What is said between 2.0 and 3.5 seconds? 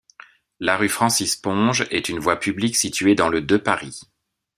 une voie publique située dans le